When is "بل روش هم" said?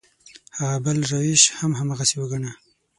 0.85-1.71